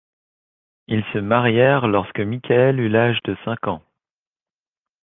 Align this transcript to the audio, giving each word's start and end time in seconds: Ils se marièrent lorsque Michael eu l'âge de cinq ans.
Ils 0.87 1.03
se 1.13 1.19
marièrent 1.19 1.87
lorsque 1.87 2.21
Michael 2.21 2.79
eu 2.79 2.89
l'âge 2.89 3.19
de 3.25 3.37
cinq 3.45 3.67
ans. 3.67 3.83